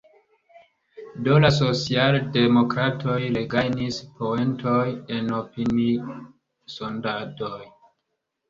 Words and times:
Do 1.27 1.35
la 1.43 1.51
socialdemokratoj 1.57 3.17
regajnis 3.37 3.99
poentojn 4.23 4.97
en 5.19 5.31
opini-sondadoj. 5.43 7.63